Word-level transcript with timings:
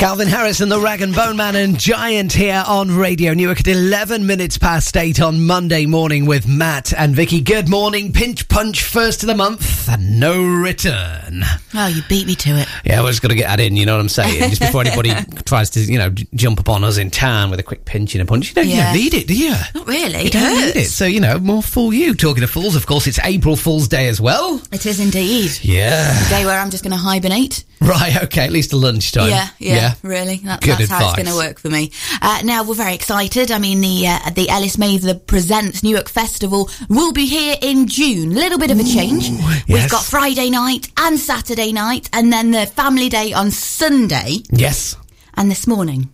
Calvin 0.00 0.28
Harris 0.28 0.60
and 0.62 0.72
the 0.72 0.80
Rag 0.80 1.02
and 1.02 1.14
Bone 1.14 1.36
Man 1.36 1.54
and 1.54 1.78
Giant 1.78 2.32
here 2.32 2.64
on 2.66 2.90
Radio 2.90 3.34
Newark 3.34 3.60
at 3.60 3.66
11 3.68 4.24
minutes 4.26 4.56
past 4.56 4.96
8 4.96 5.20
on 5.20 5.44
Monday 5.44 5.84
morning 5.84 6.24
with 6.24 6.48
Matt 6.48 6.94
and 6.94 7.14
Vicky. 7.14 7.42
Good 7.42 7.68
morning. 7.68 8.10
Pinch 8.14 8.48
punch 8.48 8.82
first 8.82 9.22
of 9.22 9.26
the 9.26 9.34
month 9.34 9.90
and 9.90 10.18
no 10.18 10.42
return. 10.42 11.42
Oh, 11.74 11.86
you 11.88 12.00
beat 12.08 12.26
me 12.26 12.34
to 12.36 12.50
it. 12.58 12.66
Yeah, 12.82 13.02
we're 13.02 13.10
just 13.10 13.20
going 13.20 13.28
to 13.28 13.34
get 13.36 13.48
that 13.48 13.60
in, 13.60 13.76
you 13.76 13.84
know 13.84 13.96
what 13.96 14.00
I'm 14.00 14.08
saying? 14.08 14.40
Just 14.50 14.62
before 14.62 14.80
anybody 14.80 15.12
tries 15.44 15.68
to, 15.70 15.80
you 15.80 15.98
know, 15.98 16.08
j- 16.10 16.26
jump 16.34 16.58
upon 16.60 16.82
us 16.82 16.96
in 16.96 17.10
town 17.10 17.50
with 17.50 17.60
a 17.60 17.62
quick 17.62 17.84
pinch 17.84 18.14
and 18.14 18.22
a 18.22 18.26
punch. 18.26 18.48
You 18.48 18.54
don't, 18.54 18.66
you 18.68 18.76
Yeah. 18.76 18.86
don't 18.92 18.94
need 19.02 19.12
it, 19.14 19.26
do 19.28 19.36
you? 19.38 19.54
Not 19.74 19.86
really. 19.86 20.24
You 20.24 20.30
don't 20.30 20.56
need 20.60 20.76
it. 20.76 20.86
So, 20.88 21.04
you 21.04 21.20
know, 21.20 21.38
more 21.38 21.62
fool 21.62 21.92
you. 21.92 22.14
Talking 22.14 22.42
of 22.42 22.48
fools, 22.50 22.74
of 22.74 22.86
course, 22.86 23.06
it's 23.06 23.18
April 23.22 23.54
Fool's 23.54 23.86
Day 23.86 24.08
as 24.08 24.18
well. 24.20 24.60
It 24.72 24.86
is 24.86 24.98
indeed. 24.98 25.50
Yeah. 25.62 26.28
Day 26.30 26.46
where 26.46 26.58
I'm 26.58 26.70
just 26.70 26.82
going 26.82 26.92
to 26.92 26.96
hibernate. 26.98 27.64
Right, 27.82 28.24
okay, 28.24 28.44
at 28.44 28.52
least 28.52 28.72
a 28.74 28.76
lunchtime. 28.76 29.30
Yeah, 29.30 29.48
yeah, 29.58 29.89
really. 30.02 30.36
That, 30.36 30.60
that's 30.60 30.88
how 30.88 31.08
it's 31.08 31.16
going 31.16 31.28
to 31.28 31.34
work 31.34 31.58
for 31.58 31.68
me. 31.70 31.92
Uh, 32.22 32.40
now 32.44 32.64
we're 32.64 32.74
very 32.74 32.94
excited. 32.94 33.50
I 33.50 33.58
mean, 33.58 33.80
the 33.80 34.06
uh, 34.06 34.30
the 34.30 34.48
Ellis 34.48 34.78
Mather 34.78 35.14
Presents 35.14 35.82
Newark 35.82 36.08
Festival 36.08 36.70
will 36.88 37.12
be 37.12 37.26
here 37.26 37.56
in 37.60 37.86
June. 37.86 38.32
A 38.32 38.34
little 38.34 38.58
bit 38.58 38.70
of 38.70 38.78
a 38.78 38.84
change. 38.84 39.28
yes. 39.30 39.64
We've 39.68 39.90
got 39.90 40.04
Friday 40.04 40.50
night 40.50 40.88
and 40.96 41.18
Saturday 41.18 41.72
night, 41.72 42.08
and 42.12 42.32
then 42.32 42.50
the 42.50 42.66
Family 42.66 43.08
Day 43.08 43.32
on 43.32 43.50
Sunday. 43.50 44.38
Yes. 44.50 44.96
And 45.34 45.50
this 45.50 45.66
morning, 45.66 46.12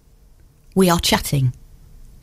we 0.75 0.91
are 0.91 1.01
chatting 1.01 1.53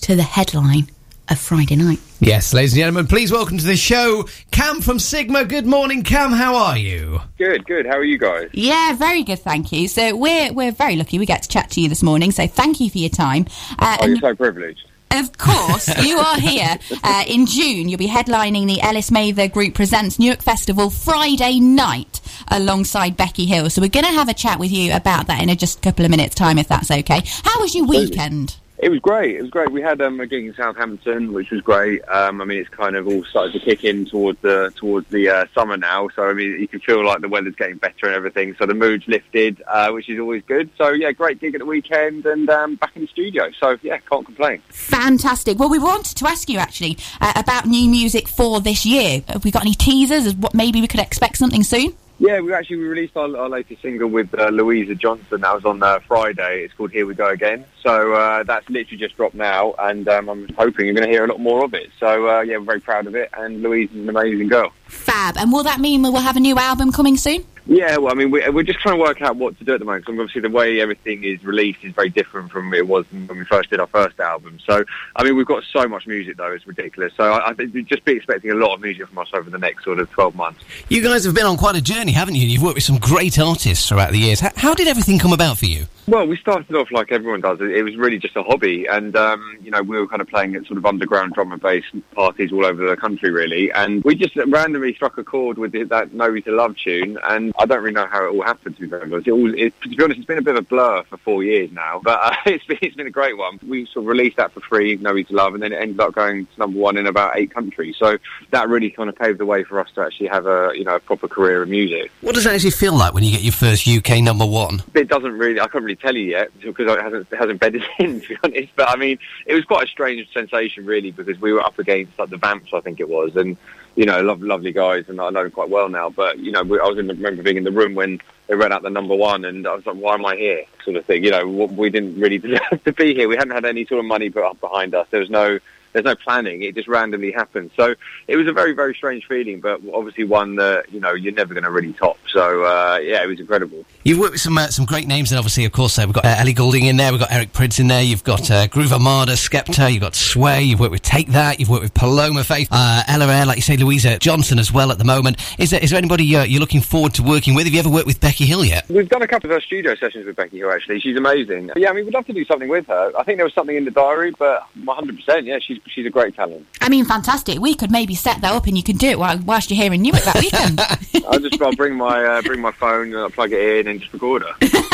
to 0.02 0.16
the 0.16 0.24
headline 0.24 0.88
of 1.30 1.40
Friday 1.40 1.76
night. 1.76 2.00
Yes, 2.20 2.54
ladies 2.54 2.74
and 2.74 2.80
gentlemen, 2.80 3.08
please 3.08 3.32
welcome 3.32 3.58
to 3.58 3.66
the 3.66 3.76
show 3.78 4.28
Cam 4.52 4.82
from 4.82 5.00
Sigma. 5.00 5.46
Good 5.46 5.66
morning, 5.66 6.04
Cam. 6.04 6.32
How 6.32 6.56
are 6.56 6.78
you? 6.78 7.22
Good, 7.38 7.66
good. 7.66 7.86
How 7.86 7.98
are 7.98 8.04
you 8.04 8.18
guys? 8.18 8.50
Yeah, 8.54 8.94
very 8.96 9.24
good, 9.24 9.40
thank 9.40 9.72
you. 9.72 9.88
So 9.88 10.16
we're 10.16 10.52
we're 10.54 10.72
very 10.72 10.96
lucky 10.96 11.20
we 11.20 11.26
get 11.26 11.44
to 11.44 11.50
chat 11.50 11.72
to 11.72 11.82
you 11.82 11.90
this 11.90 12.04
morning. 12.04 12.32
So 12.32 12.48
thank 12.48 12.80
you 12.80 12.90
for 12.90 12.98
your 12.98 13.10
time. 13.10 13.46
Uh, 13.80 13.98
Oh, 14.00 14.04
and 14.06 14.12
you're 14.14 14.32
so 14.32 14.36
privileged. 14.36 14.86
of 15.12 15.38
course, 15.38 15.88
you 16.06 16.18
are 16.18 16.40
here 16.40 16.78
uh, 17.04 17.24
in 17.28 17.46
June. 17.46 17.88
You'll 17.90 17.98
be 18.00 18.08
headlining 18.08 18.68
the 18.68 18.82
Ellis 18.82 19.12
Mather 19.12 19.48
Group 19.48 19.76
Presents 19.76 20.20
Newark 20.20 20.42
Festival 20.42 20.90
Friday 20.90 21.60
night 21.60 22.20
alongside 22.50 23.16
Becky 23.16 23.46
Hill. 23.46 23.70
So 23.70 23.82
we're 23.82 23.88
going 23.90 24.06
to 24.06 24.12
have 24.12 24.28
a 24.30 24.34
chat 24.34 24.60
with 24.60 24.72
you 24.72 24.94
about 24.94 25.28
that 25.28 25.42
in 25.42 25.50
a 25.50 25.56
just 25.56 25.78
a 25.80 25.82
couple 25.82 26.04
of 26.04 26.12
minutes' 26.12 26.36
time, 26.36 26.58
if 26.58 26.68
that's 26.68 26.92
okay. 26.92 27.22
How 27.44 27.60
was 27.62 27.74
your 27.76 27.86
Absolutely. 27.86 28.08
weekend? 28.10 28.58
It 28.80 28.90
was 28.90 29.00
great. 29.00 29.36
It 29.36 29.42
was 29.42 29.52
great. 29.52 29.72
We 29.72 29.82
had 29.82 30.02
um, 30.02 30.20
a 30.20 30.28
gig 30.28 30.46
in 30.46 30.54
Southampton, 30.56 31.32
which 31.32 31.52
was 31.52 31.62
great. 31.62 32.02
Um, 32.10 32.42
I 32.42 32.46
mean, 32.46 32.58
it's 32.58 32.70
kind 32.70 32.96
of 32.96 33.08
all 33.08 33.24
started 33.24 33.54
to 33.54 33.60
kick 33.60 33.84
in 33.84 34.06
towards 34.06 34.42
the 34.42 34.74
towards 34.76 35.08
the 35.10 35.30
uh, 35.30 35.46
summer 35.54 35.78
now. 35.78 36.10
So 36.10 36.24
I 36.24 36.34
mean, 36.34 36.60
you 36.60 36.68
can 36.68 36.80
feel 36.80 37.06
like 37.06 37.22
the 37.22 37.30
weather's 37.30 37.56
getting 37.56 37.78
better 37.78 38.08
and 38.08 38.16
everything. 38.16 38.56
So 38.56 38.66
the 38.66 38.74
mood's 38.74 39.08
lifted, 39.08 39.62
uh, 39.68 39.92
which 39.92 40.10
is 40.10 40.20
always 40.20 40.44
good. 40.48 40.70
So 40.78 40.90
yeah, 40.90 41.12
great 41.12 41.40
gig 41.40 41.54
at 41.54 41.60
the 41.60 41.66
weekend 41.66 42.26
and 42.26 42.50
um, 42.50 42.76
back 42.76 42.96
in 42.96 43.04
the 43.04 43.08
studio. 43.08 43.52
So 43.60 43.78
yeah, 43.84 44.00
can't 44.00 44.26
complain. 44.26 44.60
Fantastic. 44.70 45.60
Well, 45.60 45.70
we 45.70 45.80
wanted 45.80 46.18
to 46.18 46.28
ask 46.28 46.50
you 46.50 46.58
actually 46.58 46.98
uh, 47.22 47.34
about 47.36 47.68
new 47.68 47.90
music 47.90 48.28
for 48.28 48.60
this 48.60 48.86
year. 48.86 49.22
Have 49.28 49.46
we 49.46 49.52
got 49.52 49.62
any 49.62 49.76
teasers? 49.76 50.26
As 50.26 50.36
what 50.36 50.54
maybe 50.54 50.82
we 50.82 50.88
could 50.88 51.00
expect 51.00 51.38
something 51.38 51.64
soon? 51.64 51.96
Yeah, 52.20 52.40
we 52.40 52.54
actually 52.54 52.78
we 52.78 52.86
released 52.86 53.18
our, 53.18 53.36
our 53.36 53.50
latest 53.50 53.82
single 53.82 54.08
with 54.08 54.38
uh, 54.38 54.50
Louisa 54.50 54.96
Johnson. 54.96 55.42
That 55.42 55.54
was 55.54 55.66
on 55.66 55.82
uh, 55.82 56.00
Friday. 56.00 56.64
It's 56.64 56.74
called 56.74 56.92
Here 56.92 57.06
We 57.06 57.16
Go 57.16 57.30
Again. 57.30 57.66
So 57.82 58.14
uh, 58.14 58.44
that's 58.44 58.70
literally 58.70 58.98
just 58.98 59.16
dropped 59.16 59.36
now, 59.36 59.74
and 59.80 60.08
um, 60.08 60.30
I'm 60.30 60.48
hoping 60.54 60.86
you're 60.86 60.96
going 60.96 61.08
to 61.08 61.12
hear 61.12 61.26
a 61.26 61.28
lot 61.28 61.40
more 61.40 61.66
of 61.66 61.74
it. 61.74 61.90
So 62.00 62.30
uh, 62.30 62.42
yeah, 62.42 62.58
we're 62.58 62.66
very 62.66 62.82
proud 62.82 63.08
of 63.08 63.16
it, 63.16 63.30
and 63.38 63.62
Louise 63.62 63.90
is 63.92 63.98
an 63.98 64.10
amazing 64.10 64.48
girl. 64.48 64.72
Fab. 64.86 65.38
And 65.38 65.52
will 65.52 65.64
that 65.64 65.80
mean 65.80 66.04
we 66.04 66.10
will 66.10 66.20
have 66.20 66.38
a 66.38 66.40
new 66.40 66.58
album 66.58 66.92
coming 66.92 67.18
soon? 67.18 67.46
Yeah, 67.66 67.96
well, 67.98 68.12
I 68.12 68.16
mean, 68.16 68.30
we, 68.30 68.48
we're 68.50 68.64
just 68.64 68.80
trying 68.80 68.96
to 68.98 69.02
work 69.02 69.22
out 69.22 69.38
what 69.38 69.58
to 69.58 69.64
do 69.64 69.74
at 69.74 69.80
the 69.80 69.86
moment. 69.86 70.06
'cause 70.06 70.14
obviously, 70.14 70.42
the 70.42 70.50
way 70.50 70.82
everything 70.82 71.24
is 71.24 71.42
released 71.46 71.80
is 71.84 71.94
very 71.94 72.10
different 72.10 72.52
from 72.52 72.74
it 72.74 72.86
was 72.88 73.06
when 73.12 73.28
we 73.38 73.46
first 73.46 73.70
did 73.70 73.80
our 73.80 73.88
first 73.88 74.20
album. 74.20 74.60
So, 74.68 74.84
I 75.16 75.24
mean, 75.24 75.38
we've 75.38 75.46
got 75.46 75.64
so 75.72 75.88
much 75.88 76.06
music 76.06 76.36
though; 76.36 76.52
it's 76.52 76.68
ridiculous. 76.68 77.14
So, 77.16 77.32
I, 77.32 77.50
I 77.52 77.54
just 77.54 78.04
be 78.04 78.12
expecting 78.14 78.52
a 78.52 78.56
lot 78.56 78.74
of 78.76 78.82
music 78.82 79.08
from 79.08 79.18
us 79.20 79.30
over 79.34 79.50
the 79.50 79.58
next 79.58 79.86
sort 79.86 80.00
of 80.00 80.10
twelve 80.12 80.36
months. 80.36 80.60
You 80.90 81.02
guys 81.02 81.24
have 81.24 81.34
been 81.36 81.46
on 81.46 81.56
quite 81.56 81.76
a 81.78 81.82
journey, 81.82 82.12
haven't 82.12 82.36
you? 82.36 82.46
You've 82.48 82.64
worked 82.64 82.76
with 82.76 82.84
some 82.84 82.98
great 82.98 83.40
artists 83.40 83.88
throughout 83.88 84.12
the 84.12 84.20
years. 84.20 84.42
How, 84.42 84.52
how 84.56 84.74
did 84.74 84.88
everything 84.90 85.18
come 85.18 85.32
about 85.32 85.58
for 85.58 85.66
you? 85.66 85.86
Well, 86.06 86.28
we 86.28 86.36
started 86.36 86.76
off 86.76 86.92
like 86.92 87.14
everyone 87.14 87.40
does. 87.40 87.62
It, 87.62 87.72
it 87.72 87.84
was 87.84 87.96
really 87.96 88.18
just 88.20 88.36
a 88.36 88.44
hobby, 88.44 88.86
and 88.88 89.16
um, 89.16 89.58
you 89.62 89.72
know, 89.72 89.82
we 89.82 89.98
were 89.98 90.08
kind 90.08 90.22
of 90.22 90.28
playing 90.28 90.54
at 90.56 90.66
sort 90.66 90.78
of 90.78 90.86
underground 90.86 91.34
drum 91.34 91.54
and 91.54 91.62
bass 91.62 91.86
parties 92.14 92.52
all 92.52 92.66
over 92.66 92.86
the 92.86 92.98
country, 92.98 93.32
really. 93.32 93.72
And 93.72 94.04
we 94.04 94.16
just 94.16 94.36
randomly 94.36 94.94
struck 94.94 95.18
a 95.18 95.24
chord 95.24 95.58
with 95.58 95.72
the, 95.72 95.84
that 95.84 96.14
"No 96.14 96.38
to 96.38 96.52
Love" 96.52 96.76
tune, 96.76 97.18
and 97.30 97.54
I 97.58 97.66
don't 97.66 97.82
really 97.82 97.94
know 97.94 98.08
how 98.08 98.26
it 98.26 98.36
all 98.36 98.42
happened. 98.42 98.76
To 98.76 98.82
be 98.82 98.88
very 98.88 99.04
honest, 99.04 99.28
it 99.28 99.32
all, 99.32 99.54
it, 99.58 99.82
to 99.82 99.90
be 99.90 100.04
honest, 100.04 100.20
it's 100.20 100.28
been 100.28 100.40
a 100.40 100.42
bit 100.42 100.56
of 100.56 100.66
a 100.66 100.68
blur 100.68 101.04
for 101.04 101.16
four 101.18 101.42
years 101.42 101.72
now, 101.72 102.02
but 102.04 102.20
uh, 102.22 102.36
it's 102.48 102.66
been 102.66 102.80
it's 102.82 102.96
been 102.98 103.08
a 103.08 103.12
great 103.12 103.38
one. 103.38 103.60
We 103.66 103.86
sort 103.86 104.04
of 104.04 104.08
released 104.08 104.36
that 104.36 104.52
for 104.52 104.60
free, 104.60 104.98
"No 104.98 105.14
to 105.16 105.34
Love," 105.34 105.54
and 105.54 105.64
then 105.64 105.72
it 105.72 105.82
ended 105.82 106.02
up 106.02 106.14
going 106.14 106.48
to 106.48 106.60
number 106.60 106.80
one 106.80 106.98
in 106.98 107.08
about 107.08 107.38
eight 107.38 107.52
countries. 107.54 107.96
So 107.98 108.18
that 108.52 108.68
really 108.68 108.90
kind 108.90 109.08
of 109.08 109.16
paved 109.16 109.40
the 109.40 109.46
way 109.46 109.64
for 109.64 109.80
us 109.80 109.90
to 109.96 110.02
actually 110.02 110.28
have 110.28 110.48
a 110.48 110.74
you 110.76 110.84
know 110.84 110.96
a 110.96 111.00
proper 111.00 111.30
career 111.30 111.64
in 111.64 111.70
music. 111.70 112.12
What 112.20 112.36
does 112.36 112.46
it 112.46 112.52
actually 112.54 112.72
feel 112.72 112.94
like 112.94 113.14
when 113.14 113.24
you 113.24 113.32
get 113.32 113.42
your 113.42 113.54
first 113.54 113.88
UK 113.88 114.22
number 114.22 114.46
one? 114.46 114.84
it 114.94 115.08
doesn't 115.08 115.38
really. 115.38 115.62
I 115.62 115.68
can't 115.68 115.84
really 115.84 115.93
tell 115.96 116.16
you 116.16 116.26
yet 116.26 116.50
because 116.60 116.92
it 116.92 117.02
hasn't 117.02 117.28
it 117.32 117.38
hasn't 117.38 117.60
bedded 117.60 117.84
in 118.00 118.22
to 118.22 118.28
be 118.28 118.38
honest. 118.44 118.74
But 118.76 118.90
I 118.90 118.96
mean, 118.96 119.20
it 119.46 119.54
was 119.54 119.66
quite 119.66 119.88
a 119.88 119.92
strange 119.92 120.32
sensation 120.34 120.86
really 120.86 121.12
because 121.12 121.40
we 121.40 121.54
were 121.54 121.62
up 121.62 121.80
against 121.80 122.18
like 122.18 122.30
the 122.30 122.38
Vamps, 122.38 122.74
I 122.74 122.82
think 122.82 123.00
it 123.00 123.10
was, 123.10 123.36
and 123.36 123.58
you 123.96 124.06
know, 124.06 124.22
lov 124.22 124.42
lovely 124.42 124.72
guys, 124.72 125.06
and 125.08 125.22
I 125.22 125.30
know 125.30 125.44
them 125.44 125.52
quite 125.52 125.70
well 125.70 125.90
now. 125.90 126.10
But 126.10 126.40
you 126.40 126.52
know, 126.52 126.62
I 126.62 126.64
was 126.64 126.98
in 126.98 127.08
remember 127.08 127.44
being 127.44 127.58
in 127.58 127.64
the 127.64 127.72
room 127.72 127.96
when 127.96 128.20
they 128.48 128.56
ran 128.56 128.72
out 128.72 128.82
the 128.82 128.90
number 128.90 129.16
one, 129.16 129.46
and 129.46 129.68
I 129.68 129.76
was 129.76 129.86
like, 129.86 129.96
why 129.96 130.16
am 130.16 130.26
I 130.26 130.36
here? 130.36 130.66
Sort 130.84 130.98
of 130.98 131.06
thing. 131.06 131.24
You 131.24 131.32
know, 131.32 131.48
we 131.48 131.90
didn't 131.90 132.20
really 132.20 132.38
deserve 132.40 132.84
to 132.86 132.92
be 132.92 133.14
here. 133.14 133.28
We 133.28 133.36
hadn't 133.36 133.54
had 133.54 133.66
any 133.66 133.86
sort 133.86 134.00
of 134.00 134.06
money 134.06 134.30
put 134.30 134.44
up 134.44 134.60
behind 134.60 134.96
us. 134.96 135.08
There 135.12 135.20
was 135.20 135.30
no. 135.30 135.60
There's 135.94 136.06
no 136.06 136.16
planning. 136.16 136.64
It 136.64 136.76
just 136.76 136.88
randomly 136.88 137.32
happened. 137.32 137.72
So 137.76 137.96
it 138.28 138.36
was 138.36 138.48
a 138.48 138.54
very, 138.54 138.74
very 138.74 138.94
strange 138.94 139.26
feeling, 139.28 139.62
but 139.62 139.82
obviously 139.94 140.24
one 140.24 140.56
that 140.56 140.92
you 140.92 141.00
know 141.00 141.14
you're 141.14 141.34
never 141.34 141.54
going 141.54 141.64
to 141.64 141.72
really 141.72 141.94
top. 141.94 142.18
So 142.28 142.64
uh, 142.66 143.00
yeah, 143.02 143.24
it 143.24 143.28
was 143.28 143.40
incredible. 143.40 143.86
You've 144.04 144.20
worked 144.20 144.34
with 144.34 144.42
some 144.42 144.58
uh, 144.58 144.68
some 144.68 144.86
great 144.86 145.08
names, 145.08 145.32
and 145.32 145.40
obviously, 145.40 145.66
of 145.66 145.72
course, 145.72 145.98
uh, 145.98 146.04
we've 146.06 146.14
got 146.14 146.26
uh, 146.26 146.36
Ellie 146.40 146.54
Goulding 146.54 146.86
in 146.86 146.98
there, 146.98 147.12
we've 147.12 147.20
got 147.20 147.32
Eric 147.32 147.54
Prince 147.54 147.80
in 147.80 147.88
there, 147.88 148.02
you've 148.02 148.24
got 148.24 148.50
uh, 148.52 148.68
Groove 148.68 148.92
Armada, 148.92 149.34
Skepta, 149.34 149.92
you've 149.92 150.02
got 150.02 150.16
Sway, 150.16 150.64
you've 150.64 150.80
worked 150.80 150.92
with 150.92 151.02
Take 151.02 151.28
That, 151.30 151.60
you've 151.60 151.70
worked 151.70 151.84
with 151.84 151.94
Paloma 151.94 152.44
Faith, 152.44 152.68
uh, 152.72 153.04
Ella 153.08 153.28
Eyre, 153.28 153.46
like 153.46 153.58
you 153.58 153.62
say, 153.62 153.78
Louisa 153.78 154.18
Johnson 154.20 154.60
as 154.60 154.72
well 154.72 154.92
at 154.92 154.98
the 154.98 155.06
moment. 155.06 155.38
Is 155.60 155.70
there, 155.70 155.82
is 155.82 155.92
there 155.92 155.98
anybody 155.98 156.36
uh, 156.36 156.44
you're 156.44 156.60
looking 156.60 156.82
forward 156.82 157.14
to 157.16 157.24
working 157.24 157.56
with? 157.56 157.66
Have 157.66 157.74
you 157.74 157.80
ever 157.80 157.90
worked 157.90 158.08
with 158.08 158.20
Becky 158.20 158.46
Hill 158.46 158.66
yet? 158.66 158.90
We've 158.90 159.08
done 159.08 159.22
a 159.22 159.28
couple 159.28 159.52
of 159.52 159.64
studio 159.64 159.96
sessions 159.96 160.26
with 160.26 160.36
Becky 160.36 160.58
Hill, 160.58 160.72
actually. 160.72 161.00
She's 161.00 161.18
amazing. 161.18 161.72
Yeah, 161.76 161.90
I 161.90 161.94
mean, 161.94 162.06
we'd 162.06 162.14
love 162.14 162.26
to 162.28 162.34
do 162.34 162.46
something 162.46 162.70
with 162.70 162.88
her. 162.88 163.12
I 163.18 163.24
think 163.24 163.38
there 163.38 163.46
was 163.46 163.54
something 163.54 163.76
in 163.76 163.86
the 163.86 163.92
diary, 163.92 164.32
but 164.38 164.68
100%, 164.80 165.46
yeah, 165.46 165.60
she's 165.60 165.80
she's 165.88 166.06
a 166.06 166.10
great 166.10 166.36
talent. 166.36 166.66
I 166.82 166.90
mean, 166.90 167.06
fantastic. 167.06 167.60
We 167.60 167.76
could 167.76 167.92
maybe 167.92 168.16
set 168.16 168.42
that 168.42 168.54
up 168.54 168.68
and 168.68 168.78
you 168.78 168.84
can 168.84 168.98
do 168.98 169.08
it 169.08 169.20
while, 169.20 169.38
whilst 169.40 169.70
you're 169.70 169.82
here 169.82 169.94
in 169.94 170.02
Newark 170.02 170.24
that 170.24 170.36
weekend. 170.36 170.80
I'll 171.28 171.40
just 171.40 171.62
I'll 171.62 171.76
bring 171.76 171.96
my 171.96 172.24
uh, 172.24 172.42
bring 172.42 172.62
my 172.62 172.72
phone, 172.72 173.08
and 173.08 173.18
I'll 173.18 173.30
plug 173.30 173.52
it 173.52 173.80
in, 173.80 173.88
and 173.88 174.00
just 174.00 174.14
record 174.14 174.44
her. 174.44 174.54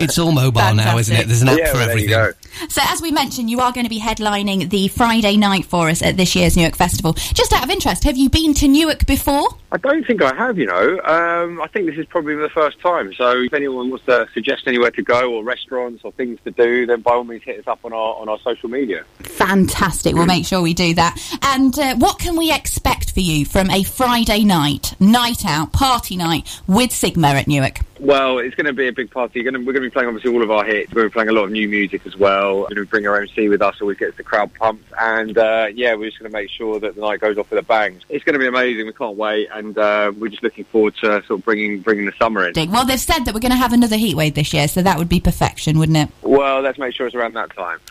It's 0.00 0.18
all 0.18 0.32
mobile 0.32 0.74
now, 0.74 0.98
isn't 0.98 1.14
it? 1.14 1.26
There's 1.26 1.42
an 1.42 1.48
app 1.48 1.58
yeah, 1.58 1.72
for 1.72 1.78
well, 1.78 1.86
there 1.86 1.98
you 1.98 2.14
everything. 2.14 2.40
go. 2.60 2.68
so, 2.68 2.82
as 2.84 3.00
we 3.00 3.10
mentioned, 3.10 3.50
you 3.50 3.60
are 3.60 3.72
going 3.72 3.84
to 3.84 3.90
be 3.90 4.00
headlining 4.00 4.70
the 4.70 4.88
Friday 4.88 5.36
night 5.36 5.64
for 5.64 5.88
us 5.88 6.02
at 6.02 6.16
this 6.16 6.34
year's 6.34 6.56
Newark 6.56 6.76
Festival. 6.76 7.12
Just 7.12 7.52
out 7.52 7.64
of 7.64 7.70
interest, 7.70 8.04
have 8.04 8.16
you 8.16 8.28
been 8.30 8.54
to 8.54 8.68
Newark 8.68 9.06
before? 9.06 9.48
I 9.72 9.76
don't 9.78 10.06
think 10.06 10.22
I 10.22 10.34
have, 10.34 10.56
you 10.58 10.66
know. 10.66 11.00
Um, 11.00 11.60
I 11.60 11.66
think 11.66 11.86
this 11.86 11.98
is 11.98 12.06
probably 12.06 12.36
the 12.36 12.48
first 12.48 12.80
time. 12.80 13.12
So 13.14 13.42
if 13.42 13.52
anyone 13.52 13.90
wants 13.90 14.06
to 14.06 14.28
suggest 14.32 14.68
anywhere 14.68 14.92
to 14.92 15.02
go 15.02 15.34
or 15.34 15.42
restaurants 15.42 16.04
or 16.04 16.12
things 16.12 16.38
to 16.44 16.50
do, 16.52 16.86
then 16.86 17.00
by 17.00 17.12
all 17.12 17.24
means 17.24 17.42
hit 17.42 17.58
us 17.58 17.66
up 17.66 17.80
on 17.84 17.92
our 17.92 18.14
on 18.16 18.28
our 18.28 18.38
social 18.38 18.68
media. 18.68 19.04
Fantastic. 19.20 20.14
We'll 20.14 20.26
make 20.26 20.46
sure 20.46 20.62
we 20.62 20.74
do 20.74 20.94
that. 20.94 21.18
And 21.42 21.76
uh, 21.78 21.96
what 21.96 22.18
can 22.18 22.36
we 22.36 22.52
expect 22.52 23.12
for 23.12 23.20
you 23.20 23.44
from 23.44 23.70
a 23.70 23.82
Friday 23.82 24.44
night, 24.44 24.94
night 25.00 25.44
out, 25.44 25.72
party 25.72 26.16
night 26.16 26.60
with 26.68 26.92
Sigma 26.92 27.28
at 27.28 27.48
Newark? 27.48 27.80
Well, 28.04 28.38
it's 28.38 28.54
going 28.54 28.66
to 28.66 28.74
be 28.74 28.86
a 28.86 28.92
big 28.92 29.10
party. 29.10 29.40
You're 29.40 29.50
going 29.50 29.62
to, 29.62 29.66
we're 29.66 29.72
going 29.72 29.82
to 29.82 29.88
be 29.88 29.90
playing 29.90 30.08
obviously 30.08 30.30
all 30.30 30.42
of 30.42 30.50
our 30.50 30.62
hits. 30.62 30.92
We're 30.92 31.02
going 31.02 31.06
to 31.06 31.10
be 31.10 31.12
playing 31.14 31.28
a 31.30 31.32
lot 31.32 31.44
of 31.44 31.52
new 31.52 31.66
music 31.66 32.06
as 32.06 32.14
well. 32.14 32.58
We're 32.58 32.68
going 32.68 32.76
to 32.76 32.84
bring 32.84 33.06
our 33.06 33.18
MC 33.18 33.48
with 33.48 33.62
us, 33.62 33.80
always 33.80 33.96
gets 33.96 34.18
the 34.18 34.22
crowd 34.22 34.52
pumped. 34.52 34.92
And 35.00 35.38
uh, 35.38 35.68
yeah, 35.72 35.94
we're 35.94 36.10
just 36.10 36.18
going 36.18 36.30
to 36.30 36.36
make 36.36 36.50
sure 36.50 36.78
that 36.80 36.96
the 36.96 37.00
night 37.00 37.20
goes 37.20 37.38
off 37.38 37.48
with 37.50 37.58
a 37.58 37.62
bang. 37.62 37.98
It's 38.10 38.22
going 38.22 38.34
to 38.34 38.38
be 38.38 38.46
amazing. 38.46 38.84
We 38.84 38.92
can't 38.92 39.16
wait, 39.16 39.48
and 39.54 39.78
uh, 39.78 40.12
we're 40.18 40.28
just 40.28 40.42
looking 40.42 40.64
forward 40.64 40.94
to 40.96 41.22
sort 41.24 41.30
of 41.30 41.44
bringing 41.46 41.80
bringing 41.80 42.04
the 42.04 42.12
summer 42.18 42.46
in. 42.46 42.70
Well, 42.70 42.84
they've 42.84 43.00
said 43.00 43.24
that 43.24 43.32
we're 43.32 43.40
going 43.40 43.52
to 43.52 43.56
have 43.56 43.72
another 43.72 43.96
heatwave 43.96 44.34
this 44.34 44.52
year, 44.52 44.68
so 44.68 44.82
that 44.82 44.98
would 44.98 45.08
be 45.08 45.20
perfection, 45.20 45.78
wouldn't 45.78 45.96
it? 45.96 46.10
Well, 46.20 46.60
let's 46.60 46.78
make 46.78 46.94
sure 46.94 47.06
it's 47.06 47.16
around 47.16 47.32
that 47.34 47.56
time. 47.56 47.78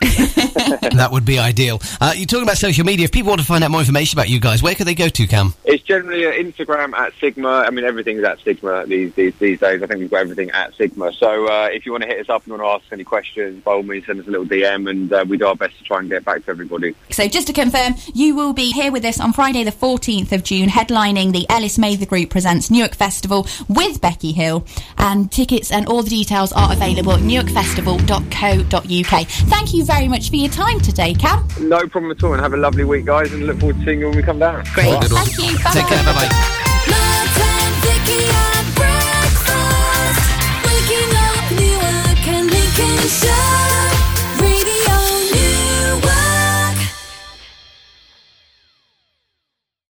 that 0.94 1.08
would 1.10 1.24
be 1.24 1.40
ideal. 1.40 1.80
Uh, 2.00 2.12
you're 2.14 2.26
talking 2.26 2.44
about 2.44 2.56
social 2.56 2.84
media. 2.84 3.04
If 3.04 3.12
people 3.12 3.30
want 3.30 3.40
to 3.40 3.46
find 3.46 3.64
out 3.64 3.72
more 3.72 3.80
information 3.80 4.16
about 4.16 4.28
you 4.28 4.38
guys, 4.38 4.62
where 4.62 4.76
could 4.76 4.86
they 4.86 4.94
go 4.94 5.08
to, 5.08 5.26
Cam? 5.26 5.54
It's 5.64 5.82
generally 5.82 6.26
uh, 6.26 6.30
Instagram 6.30 6.94
at 6.94 7.12
Sigma. 7.14 7.64
I 7.66 7.70
mean, 7.70 7.84
everything's 7.84 8.22
at 8.22 8.38
Sigma 8.40 8.86
these 8.86 9.12
these, 9.14 9.34
these 9.38 9.58
days. 9.58 9.82
I 9.82 9.86
think 9.88 10.03
we've 10.04 10.10
got 10.10 10.20
everything 10.20 10.50
at 10.50 10.74
Sigma. 10.74 11.12
So 11.12 11.46
uh, 11.46 11.68
if 11.72 11.86
you 11.86 11.92
want 11.92 12.02
to 12.02 12.08
hit 12.08 12.20
us 12.20 12.28
up 12.28 12.44
and 12.44 12.52
want 12.52 12.62
to 12.62 12.68
ask 12.68 12.84
any 12.92 13.04
questions, 13.04 13.64
by 13.64 13.72
all 13.72 13.82
means, 13.82 14.04
send 14.06 14.20
us 14.20 14.26
a 14.26 14.30
little 14.30 14.46
DM, 14.46 14.88
and 14.88 15.12
uh, 15.12 15.24
we 15.26 15.38
do 15.38 15.46
our 15.46 15.56
best 15.56 15.76
to 15.78 15.84
try 15.84 15.98
and 15.98 16.08
get 16.08 16.24
back 16.24 16.44
to 16.44 16.50
everybody. 16.50 16.94
So 17.10 17.26
just 17.26 17.48
to 17.48 17.52
confirm, 17.52 17.94
you 18.14 18.36
will 18.36 18.52
be 18.52 18.70
here 18.72 18.92
with 18.92 19.04
us 19.04 19.20
on 19.20 19.32
Friday 19.32 19.64
the 19.64 19.72
14th 19.72 20.32
of 20.32 20.44
June, 20.44 20.68
headlining 20.68 21.32
the 21.32 21.46
Ellis 21.48 21.78
Mather 21.78 22.06
Group 22.06 22.30
Presents 22.30 22.70
Newark 22.70 22.94
Festival 22.94 23.46
with 23.68 24.00
Becky 24.00 24.32
Hill. 24.32 24.64
And 24.98 25.32
tickets 25.32 25.72
and 25.72 25.86
all 25.86 26.02
the 26.02 26.10
details 26.10 26.52
are 26.52 26.72
available 26.72 27.12
at 27.12 27.20
newarkfestival.co.uk. 27.20 29.26
Thank 29.26 29.74
you 29.74 29.84
very 29.84 30.08
much 30.08 30.30
for 30.30 30.36
your 30.36 30.50
time 30.50 30.80
today, 30.80 31.14
Cam. 31.14 31.46
No 31.60 31.86
problem 31.88 32.12
at 32.12 32.22
all, 32.22 32.34
and 32.34 32.42
have 32.42 32.54
a 32.54 32.58
lovely 32.58 32.84
week, 32.84 33.06
guys, 33.06 33.32
and 33.32 33.46
look 33.46 33.58
forward 33.58 33.78
to 33.78 33.84
seeing 33.84 34.00
you 34.00 34.08
when 34.08 34.16
we 34.16 34.22
come 34.22 34.38
down. 34.38 34.62
Great. 34.74 35.00
Good 35.00 35.12
one. 35.12 35.24
Thank 35.24 35.38
you. 35.38 35.56
Bye-bye. 35.58 35.72
Take 35.72 35.86
care. 35.86 36.04
Bye 36.04 36.12
bye. 36.12 36.28